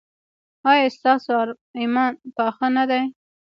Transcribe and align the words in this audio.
ایا 0.71 0.87
ستاسو 0.97 1.33
ایمان 1.79 2.13
پاخه 2.35 2.67
نه 2.77 2.83
دی؟ 2.89 3.01